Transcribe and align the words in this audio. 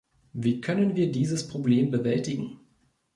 Wie 0.33 0.61
können 0.61 0.95
wir 0.95 1.11
dieses 1.11 1.47
Problem 1.47 1.91
bewältigen? 1.91 2.57